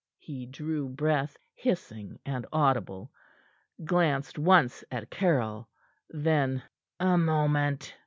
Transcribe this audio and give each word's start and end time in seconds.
He 0.17 0.47
drew 0.47 0.89
breath, 0.89 1.37
hissing 1.53 2.17
and 2.25 2.47
audible, 2.51 3.11
glanced 3.85 4.39
once 4.39 4.83
at 4.89 5.11
Caryll; 5.11 5.69
then: 6.09 6.63
"A 6.99 7.19
moment!" 7.19 7.93